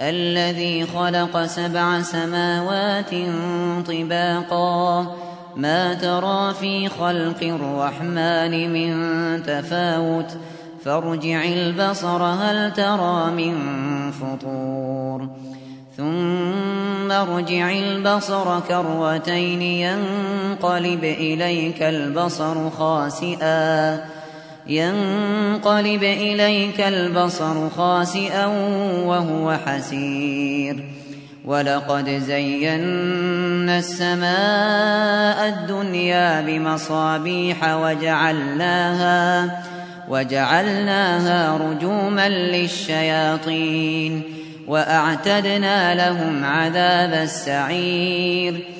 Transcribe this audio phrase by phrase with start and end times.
[0.00, 3.10] الذي خلق سبع سماوات
[3.86, 5.06] طباقا.
[5.56, 10.36] ما ترى في خلق الرحمن من تفاوت.
[10.84, 13.56] فارجع البصر هل ترى من
[14.10, 15.28] فطور.
[15.96, 24.19] ثم ارجع البصر كروتين ينقلب إليك البصر خاسئا.
[24.66, 28.46] ينقلب إليك البصر خاسئا
[29.04, 30.84] وهو حسير.
[31.44, 39.62] ولقد زينا السماء الدنيا بمصابيح وجعلناها
[40.08, 44.22] وجعلناها رجوما للشياطين
[44.66, 48.79] وأعتدنا لهم عذاب السعير.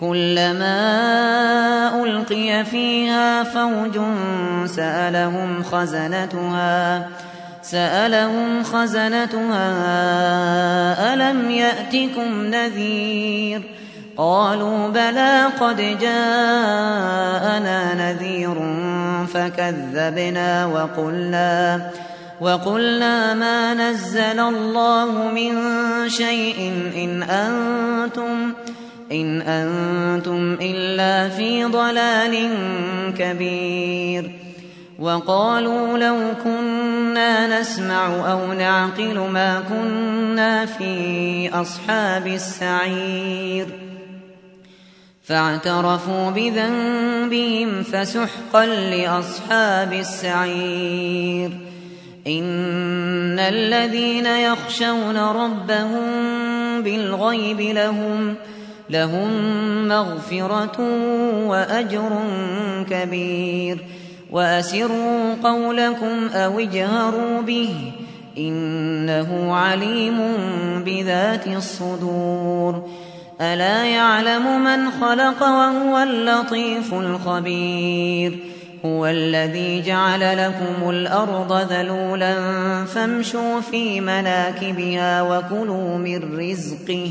[0.00, 0.74] كلما
[2.04, 3.98] ألقي فيها فوج
[4.66, 7.08] سألهم خزنتها
[7.62, 9.64] سألهم خزنتها
[11.14, 13.80] ألم يأتكم نذير؟
[14.16, 18.54] قالوا بلى قد جاءنا نذير
[19.34, 21.90] فكذبنا وقلنا
[22.40, 25.54] وقلنا ما نزل الله من
[26.08, 28.52] شيء إن أنتم
[29.12, 32.50] إن أنتم إلا في ضلال
[33.18, 34.30] كبير.
[34.98, 43.66] وقالوا لو كنا نسمع أو نعقل ما كنا في أصحاب السعير.
[45.22, 51.50] فاعترفوا بذنبهم فسحقا لأصحاب السعير.
[52.26, 56.10] إن الذين يخشون ربهم
[56.82, 58.34] بالغيب لهم
[58.90, 59.28] لهم
[59.88, 60.80] مغفرة
[61.46, 62.10] وأجر
[62.90, 63.78] كبير.
[64.32, 67.92] وأسروا قولكم أو اجهروا به
[68.38, 70.18] إنه عليم
[70.86, 72.88] بذات الصدور.
[73.40, 78.38] ألا يعلم من خلق وهو اللطيف الخبير.
[78.84, 82.34] هو الذي جعل لكم الأرض ذلولا
[82.84, 87.10] فامشوا في مناكبها وكلوا من رزقه.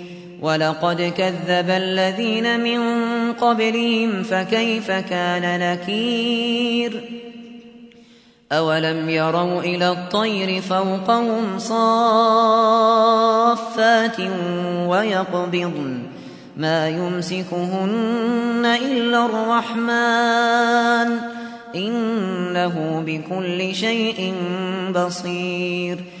[0.41, 2.81] ولقد كذب الذين من
[3.33, 7.21] قبلهم فكيف كان نكير؟
[8.51, 11.79] أولم يروا إلى الطير فوقهم صافات
[14.87, 16.03] ويقبضن
[16.57, 21.17] ما يمسكهن إلا الرحمن
[21.75, 24.33] إنه بكل شيء
[24.95, 26.20] بصير.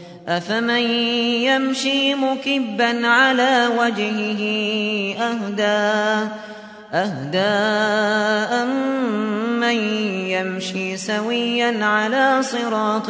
[0.27, 0.85] أفمن
[1.49, 4.41] يمشي مكبا على وجهه
[5.19, 6.29] أهدى
[6.93, 7.37] أهدى
[8.61, 9.75] أمن
[10.29, 13.09] يمشي سويا على صراط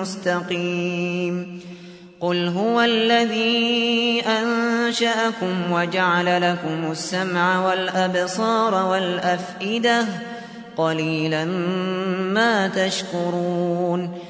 [0.00, 1.60] مستقيم.
[2.20, 10.04] قل هو الذي أنشأكم وجعل لكم السمع والأبصار والأفئدة
[10.76, 11.44] قليلا
[12.34, 14.29] ما تشكرون.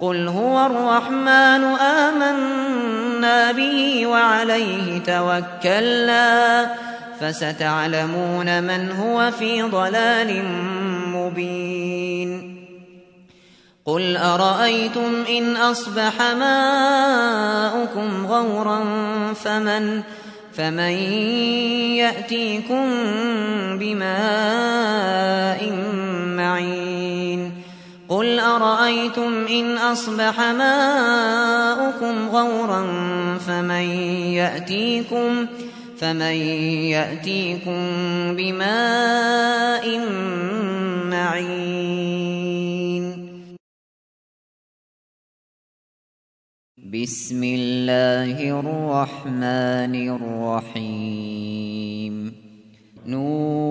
[0.00, 6.70] قل هو الرحمن آمنا به وعليه توكلنا
[7.20, 10.44] فستعلمون من هو في ضلال
[11.14, 12.60] مبين
[13.86, 18.84] قل أرأيتم إن أصبح ماؤكم غورا
[19.34, 20.02] فمن
[20.52, 20.92] فمن
[22.00, 22.88] يأتيكم
[23.78, 25.72] بماء
[26.36, 27.52] معين
[28.10, 32.82] قل أرأيتم إن أصبح ماؤكم غورا
[33.38, 33.86] فمن
[34.34, 35.46] يأتيكم
[35.98, 36.36] فمن
[36.90, 37.80] يأتيكم
[38.36, 39.98] بماء
[41.10, 42.00] معين
[46.90, 49.94] بسم الله الرحمن
[50.74, 52.14] الرحيم
[53.06, 53.70] نون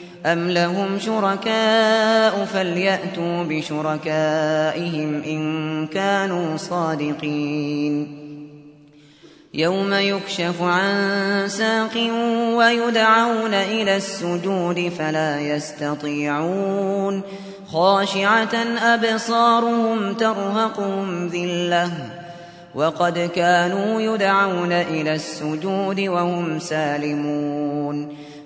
[0.25, 8.21] أم لهم شركاء فليأتوا بشركائهم إن كانوا صادقين
[9.53, 11.97] يوم يكشف عن ساق
[12.57, 17.21] ويدعون إلى السجود فلا يستطيعون
[17.67, 21.91] خاشعة أبصارهم ترهقهم ذلة
[22.75, 28.20] وقد كانوا يدعون إلى السجود وهم سالمون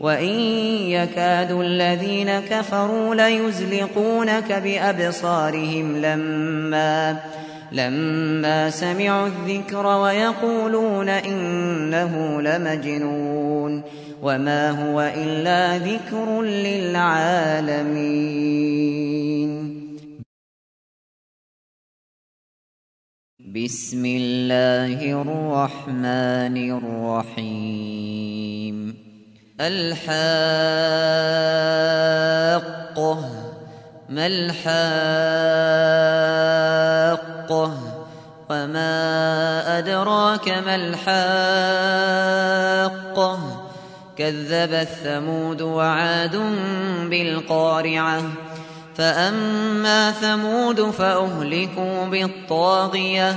[0.00, 0.38] وإن
[0.90, 7.20] يكاد الذين كفروا ليزلقونك بأبصارهم لما
[7.72, 13.82] لما سمعوا الذكر ويقولون إنه لمجنون
[14.22, 17.76] وما هو إلا ذكر للعالمين.
[23.38, 28.55] بسم الله الرحمن الرحيم.
[29.60, 30.10] الحاقة.
[34.08, 34.56] ما الحاقة؟
[38.50, 41.26] وما أدراك ما الحاقة؟
[44.18, 46.36] كذبت ثمود وعاد
[47.10, 48.22] بالقارعة.
[48.96, 53.36] فأما ثمود فأهلكوا بالطاغية.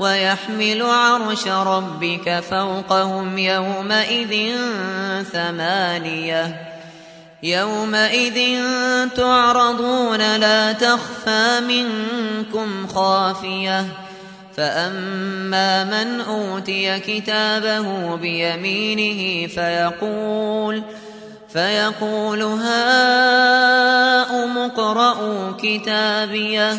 [0.00, 4.52] ويحمل عرش ربك فوقهم يومئذ
[5.32, 6.68] ثمانية.
[7.42, 8.62] يومئذ
[9.16, 13.84] تعرضون لا تخفى منكم خافية.
[14.56, 20.82] فأما من أوتي كتابه بيمينه فيقول
[21.52, 22.98] فيقول هاؤم
[24.58, 26.78] اقرءوا كتابيه.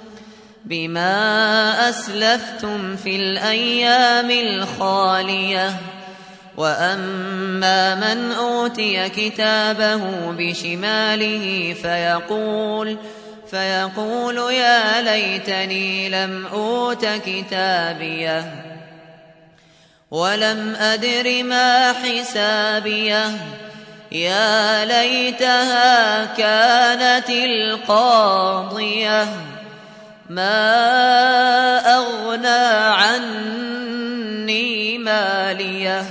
[0.71, 5.75] بما أسلفتم في الأيام الخالية.
[6.57, 10.01] وأما من أوتي كتابه
[10.31, 12.97] بشماله فيقول
[13.51, 18.65] فيقول يا ليتني لم أوت كتابيه.
[20.11, 23.31] ولم أدر ما حسابيه.
[24.11, 29.27] يا ليتها كانت القاضية.
[30.31, 36.05] ما أغنى عني مالية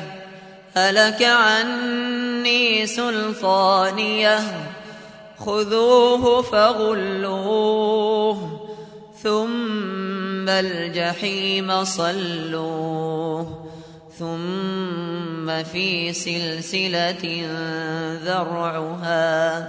[0.77, 4.39] هلك عني سلطانية.
[5.39, 7.91] خذوه فغلوه
[9.23, 13.67] ثم الجحيم صلوه.
[14.19, 17.47] ثم في سلسلة
[18.25, 19.69] ذرعها.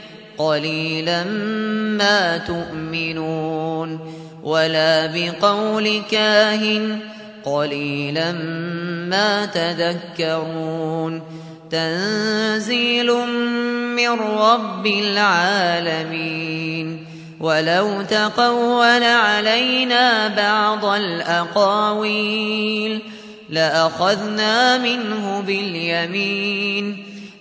[0.41, 1.23] قليلا
[1.97, 3.99] ما تؤمنون
[4.43, 6.99] ولا بقول كاهن
[7.45, 8.31] قليلا
[9.11, 11.21] ما تذكرون
[11.71, 13.13] تنزيل
[13.95, 16.31] من رب العالمين
[17.39, 22.51] ولو تقول علينا بعض الأقاويل
[23.49, 27.10] لأخذنا منه باليمين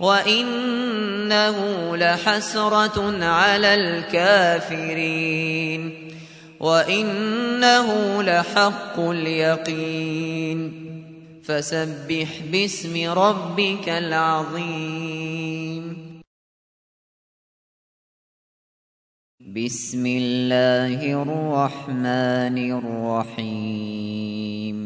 [0.00, 5.92] وإنه لحسرة على الكافرين.
[6.60, 10.86] وإنه لحق اليقين.
[11.44, 15.86] فسبح باسم ربك العظيم.
[19.40, 24.85] بسم الله الرحمن الرحيم.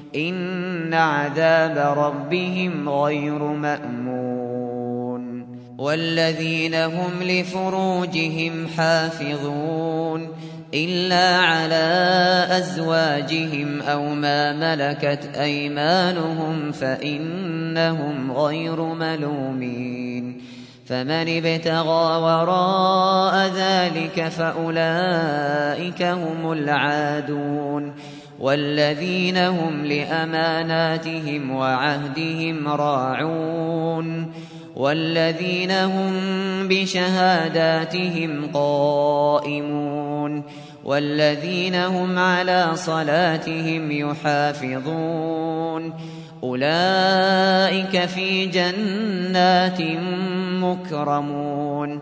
[0.15, 4.21] إن عذاب ربهم غير مأمون
[5.77, 10.27] والذين هم لفروجهم حافظون
[10.73, 20.41] إلا على أزواجهم أو ما ملكت أيمانهم فإنهم غير ملومين
[20.85, 27.93] فمن ابتغى وراء ذلك فأولئك هم العادون
[28.41, 34.31] والذين هم لأماناتهم وعهدهم راعون
[34.75, 36.13] والذين هم
[36.67, 40.43] بشهاداتهم قائمون
[40.85, 45.93] والذين هم على صلاتهم يحافظون
[46.43, 49.81] أولئك في جنات
[50.61, 52.01] مكرمون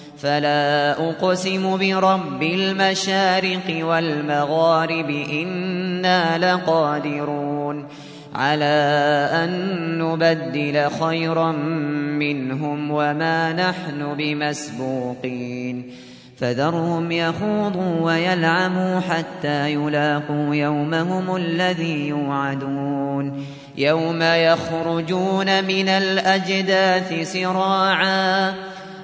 [0.21, 7.87] فلا أقسم برب المشارق والمغارب إنا لقادرون
[8.35, 9.51] على أن
[9.97, 15.91] نبدل خيرا منهم وما نحن بمسبوقين
[16.37, 23.45] فذرهم يخوضوا ويلعموا حتى يلاقوا يومهم الذي يوعدون
[23.77, 28.53] يوم يخرجون من الأجداث سراعا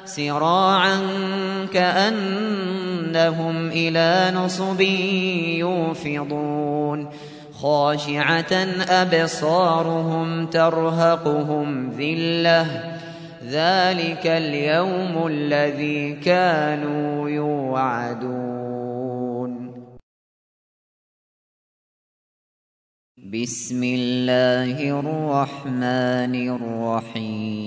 [0.08, 1.00] سراعا
[1.74, 4.82] كأنهم إلى نصب
[5.62, 7.10] يوفضون.
[7.54, 8.54] خاشعة
[8.90, 12.98] أبصارهم ترهقهم ذلة.
[13.46, 18.48] ذلك اليوم الذي كانوا يوعدون.
[23.18, 27.67] بسم الله الرحمن الرحيم.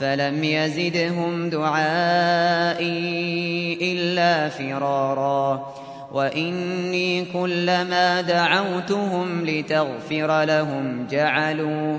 [0.00, 2.88] فلم يزدهم دعائي
[3.92, 5.72] إلا فرارا
[6.12, 11.98] وإني كلما دعوتهم لتغفر لهم جعلوا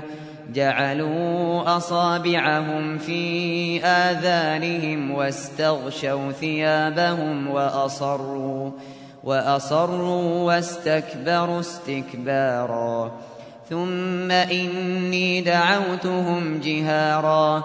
[0.52, 8.70] جعلوا أصابعهم في آذانهم واستغشوا ثيابهم وأصروا
[9.24, 13.12] وأصروا واستكبروا استكبارا
[13.70, 17.64] ثم إني دعوتهم جهارا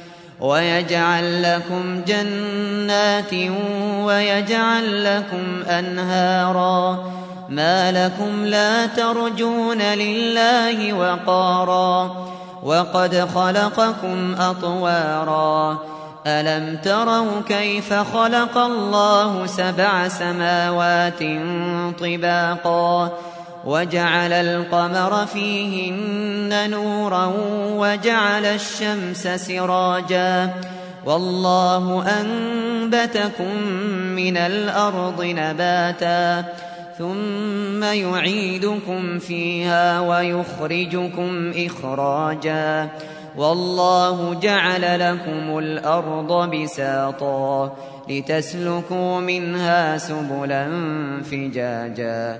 [0.41, 3.33] ويجعل لكم جنات
[4.03, 7.11] ويجعل لكم أنهارا
[7.49, 12.15] ما لكم لا ترجون لله وقارا
[12.63, 15.77] وقد خلقكم أطوارا
[16.27, 21.23] ألم تروا كيف خلق الله سبع سماوات
[21.99, 23.11] طباقا
[23.65, 27.33] وجعل القمر فيهن نورا
[27.77, 30.49] وجعل الشمس سراجا
[31.05, 33.57] والله أنبتكم
[34.15, 36.43] من الأرض نباتا
[36.97, 42.89] ثم يعيدكم فيها ويخرجكم إخراجا
[43.37, 47.75] والله جعل لكم الأرض بساطا
[48.09, 50.67] لتسلكوا منها سبلا
[51.31, 52.39] فجاجا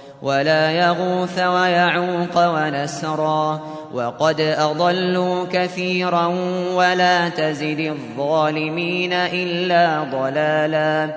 [0.21, 3.61] ولا يغوث ويعوق ونسرا
[3.93, 6.25] وقد أضلوا كثيرا
[6.73, 11.15] ولا تزد الظالمين إلا ضلالا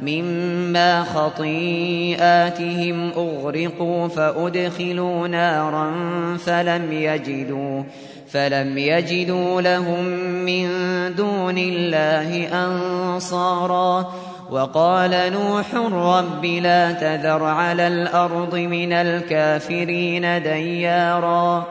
[0.00, 5.92] مما خطيئاتهم أغرقوا فأدخلوا نارا
[6.36, 7.82] فلم يجدوا
[8.28, 10.04] فلم يجدوا لهم
[10.44, 10.68] من
[11.14, 14.12] دون الله أنصارا
[14.50, 21.66] وقال نوح رب لا تذر على الأرض من الكافرين ديارا.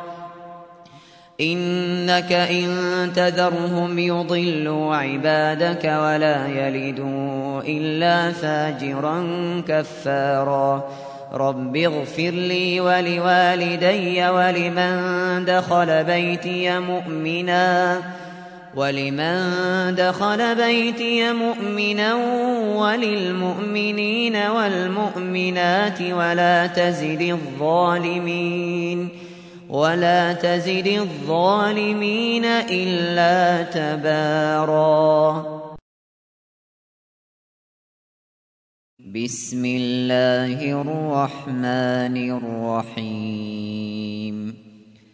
[1.41, 2.67] إنك إن
[3.15, 9.23] تذرهم يضلوا عبادك ولا يلدوا إلا فاجرا
[9.67, 10.83] كفارا.
[11.33, 18.01] رب اغفر لي ولوالدي ولمن دخل بيتي مؤمنا.
[18.75, 22.13] ولمن دخل بيتي مؤمنا
[22.75, 29.09] وللمؤمنين والمؤمنات ولا تزد الظالمين
[29.69, 35.53] ولا تزد الظالمين إلا تبارا.
[38.99, 44.02] بسم الله الرحمن الرحيم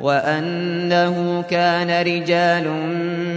[0.00, 2.68] وأنه كان رجال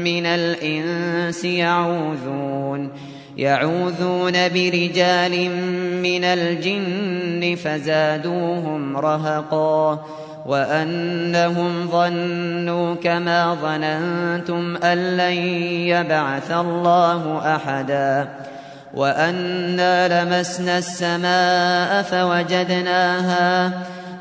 [0.04, 2.92] من الإنس يعوذون
[3.38, 5.50] يعوذون برجال
[6.02, 10.06] من الجن فزادوهم رهقا
[10.46, 15.38] وأنهم ظنوا كما ظننتم أن لن
[15.88, 18.28] يبعث الله أحدا
[18.94, 23.97] وأنا لمسنا السماء فوجدناها فوجدناها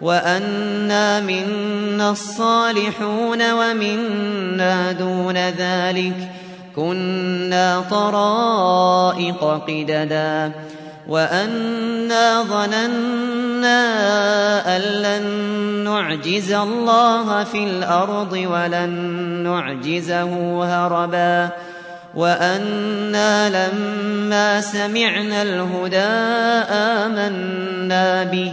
[0.00, 6.30] وأنا منا الصالحون ومنا دون ذلك
[6.76, 10.52] كنا طرائق قددا
[11.08, 13.80] وأنا ظننا
[14.76, 15.24] أن لن
[15.84, 18.90] نعجز الله في الأرض ولن
[19.44, 21.48] نعجزه هربا
[22.14, 25.98] وأنا لما سمعنا الهدى
[26.70, 28.52] آمنا به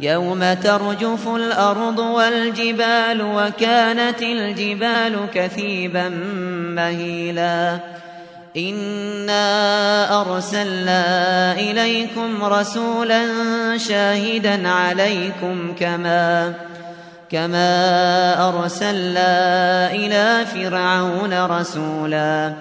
[0.00, 6.08] يوم ترجف الأرض والجبال وكانت الجبال كثيبا
[6.76, 7.78] مهيلا.
[8.56, 13.22] إنا أرسلنا إليكم رسولا
[13.78, 16.52] شاهدا عليكم كما
[17.30, 22.52] كما أرسلنا إلى فرعون رسولا.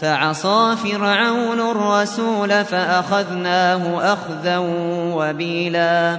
[0.00, 4.58] فعصى فرعون الرسول فأخذناه أخذا
[5.14, 6.18] وبيلا.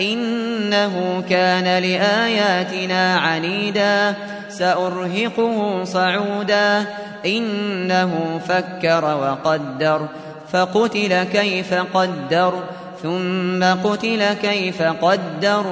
[0.00, 4.14] إنه كان لآياتنا عنيدا
[4.48, 6.84] سأرهقه صعودا.
[7.26, 10.08] إنه فكر وقدر
[10.52, 12.62] فقتل كيف قدر
[13.02, 15.64] ثم قتل كيف قدر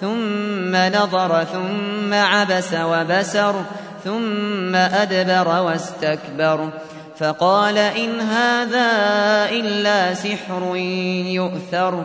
[0.00, 3.54] ثم نظر ثم عبس وبسر
[4.04, 6.68] ثم أدبر واستكبر.
[7.18, 8.88] فقال إن هذا
[9.50, 10.76] إلا سحر
[11.26, 12.04] يؤثر.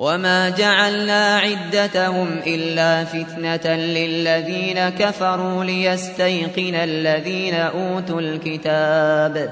[0.00, 9.50] وما جعلنا عدتهم إلا فتنة للذين كفروا ليستيقن الذين أوتوا الكتاب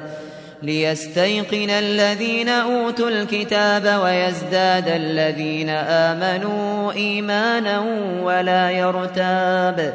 [0.63, 7.81] ليستيقن الذين أوتوا الكتاب ويزداد الذين آمنوا إيمانا
[8.23, 9.95] ولا يرتاب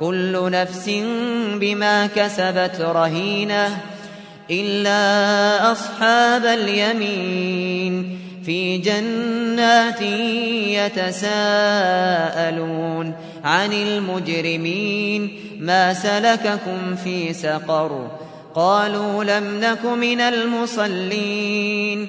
[0.00, 0.90] كل نفس
[1.54, 3.80] بما كسبت رهينة
[4.50, 10.02] إلا أصحاب اليمين في جنات
[11.20, 18.10] يتساءلون عن المجرمين ما سلككم في سقر
[18.54, 22.08] قالوا لم نك من المصلين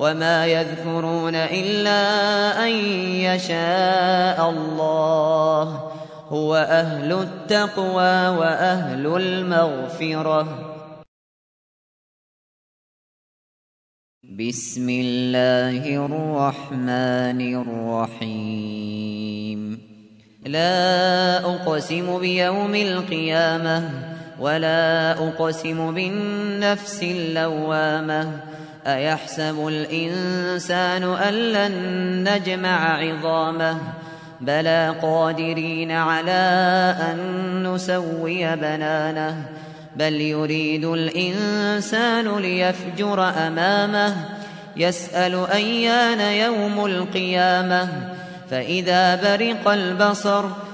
[0.00, 2.00] وما يذكرون إلا
[2.64, 2.72] أن
[3.28, 5.64] يشاء الله
[6.28, 10.66] هو أهل التقوى وأهل المغفرة.
[14.24, 19.60] بسم الله الرحمن الرحيم.
[20.46, 23.90] لا أقسم بيوم القيامة
[24.40, 28.40] ولا أقسم بالنفس اللوامة.
[28.86, 33.78] أيحسب الإنسان أن لن نجمع عظامه؟
[34.40, 39.36] بلى قادرين على أن نسوي بنانه.
[39.96, 44.14] بل يريد الإنسان ليفجر أمامه.
[44.76, 47.88] يسأل أيان يوم القيامة.
[48.50, 50.44] فإذا برق البصر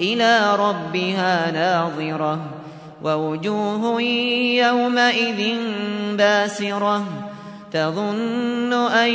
[0.00, 2.38] إلى ربها ناظرة
[3.02, 4.02] ووجوه
[4.62, 5.56] يومئذ
[6.16, 7.04] باسرة
[7.72, 9.10] تظن أن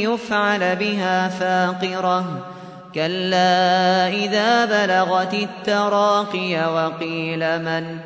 [0.00, 2.46] يفعل بها فاقرة
[2.94, 7.98] كلا إذا بلغت التراقي وقيل من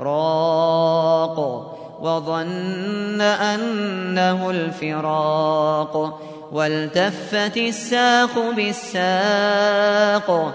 [0.00, 1.70] راق
[2.00, 6.20] وظن أنه الفراق
[6.52, 10.54] والتفت الساق بالساق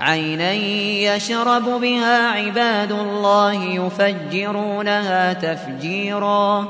[0.00, 6.68] عينا يشرب بها عباد الله يفجرونها تفجيرا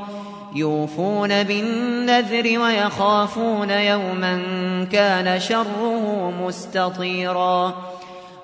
[0.54, 4.42] يوفون بالنذر ويخافون يوما
[4.92, 7.74] كان شره مستطيرا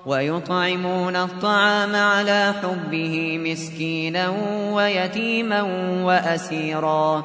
[0.07, 4.29] ويطعمون الطعام على حبه مسكينا
[4.73, 5.63] ويتيما
[6.03, 7.25] وأسيرا.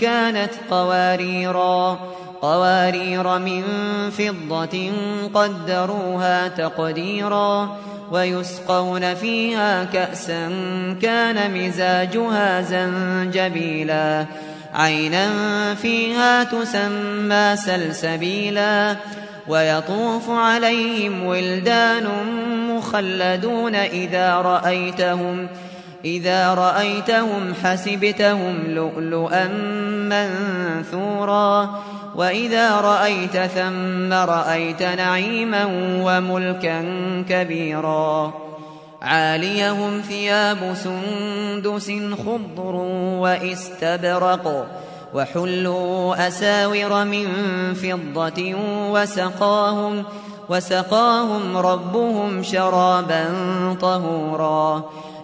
[0.00, 1.98] كانت قواريرا
[2.42, 3.62] قوارير من
[4.10, 4.90] فضة
[5.34, 7.78] قدروها تقديرا
[8.12, 10.48] ويسقون فيها كأسا
[11.02, 14.26] كان مزاجها زنجبيلا.
[14.74, 15.28] عينا
[15.74, 18.96] فيها تسمى سلسبيلا
[19.48, 22.06] ويطوف عليهم ولدان
[22.70, 25.48] مخلدون إذا رأيتهم.
[26.04, 29.48] إذا رأيتهم حسبتهم لؤلؤا
[30.08, 31.70] منثورا.
[32.16, 35.64] وإذا رأيت ثم رأيت نعيما
[36.02, 36.82] وملكا
[37.28, 38.32] كبيرا.
[39.02, 41.92] عاليهم ثياب سندس
[42.26, 42.74] خضر
[43.20, 44.66] وإستبرق.
[45.14, 47.26] وحلوا أساور من
[47.74, 48.54] فضة
[48.90, 50.04] وسقاهم
[50.48, 53.24] وسقاهم ربهم شرابا
[53.80, 54.84] طهورا.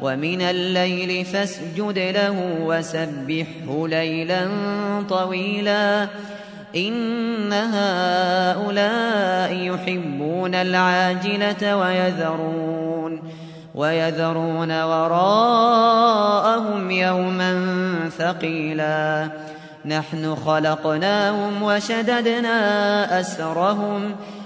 [0.00, 4.48] ومن الليل فاسجد له وسبحه ليلا
[5.08, 6.08] طويلا.
[6.76, 13.22] إن هؤلاء يحبون العاجلة ويذرون
[13.74, 17.60] ويذرون وراءهم يوما
[18.18, 19.28] ثقيلا.
[19.86, 24.14] نحن خلقناهم وشددنا أسرهم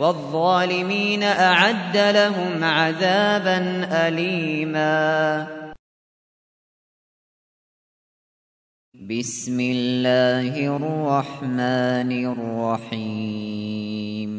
[0.00, 5.46] والظالمين أعد لهم عذابا أليما.
[8.94, 14.30] بسم الله الرحمن الرحيم.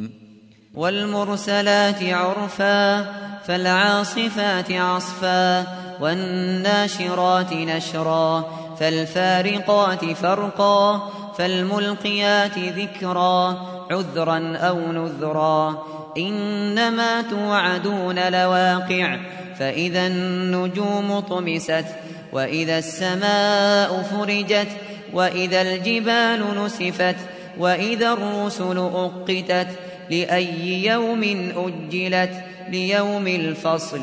[0.76, 3.02] والمرسلات عرفا
[3.40, 5.68] فالعاصفات عصفا
[6.02, 8.42] والناشرات نشرا
[8.80, 15.84] فالفارقات فرقا فالملقيات ذكرا عذرا أو نذرا.
[16.18, 19.18] إنما توعدون لواقع.
[19.60, 21.86] فإذا النجوم طمست
[22.34, 24.68] وإذا السماء فرجت
[25.14, 27.16] وإذا الجبال نسفت
[27.58, 29.68] وإذا الرسل أقتت.
[30.10, 32.32] لأي يوم أجلت؟
[32.70, 34.02] ليوم الفصل.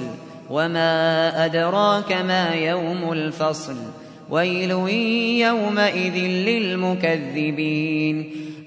[0.51, 3.76] وما أدراك ما يوم الفصل؟
[4.30, 4.70] ويل
[5.41, 6.16] يومئذ
[6.49, 8.47] للمكذبين.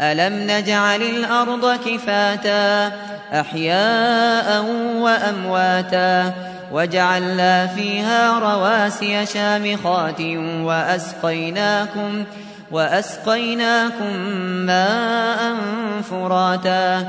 [0.00, 2.92] ألم نجعل الأرض كفاتا
[3.40, 4.64] أحياء
[4.96, 6.34] وأمواتا
[6.72, 10.20] وجعلنا فيها رواسي شامخات
[10.60, 12.24] وأسقيناكم
[12.70, 14.16] وأسقيناكم
[14.66, 15.54] ماء
[16.10, 17.08] فراتا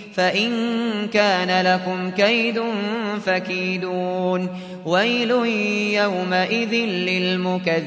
[0.13, 0.51] فإن
[1.13, 2.61] كان لكم كيد
[3.25, 4.49] فكيدون
[4.85, 5.31] ويل
[6.01, 6.73] يومئذ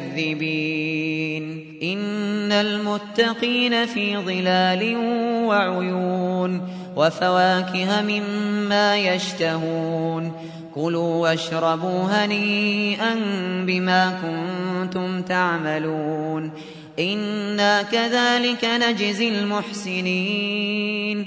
[0.08, 0.64] للمكذبين
[1.82, 4.96] إن المتقين في ظلال
[5.46, 10.32] وعيون وفواكه مما يشتهون
[10.74, 13.14] كلوا واشربوا هنيئا
[13.66, 16.50] بما كنتم تعملون
[16.98, 21.26] إنا كذلك نجزي المحسنين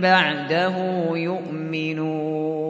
[0.00, 0.76] بعده
[1.16, 2.66] يؤمنون.